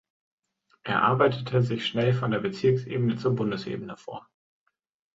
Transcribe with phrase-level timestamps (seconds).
[0.81, 4.27] Er arbeitete sich schnell von der Bezirksebene zur Bundesebene vor.